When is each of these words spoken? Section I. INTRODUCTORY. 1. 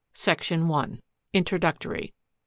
Section 0.15 0.71
I. 0.71 0.97
INTRODUCTORY. 1.33 1.99
1. 2.01 2.09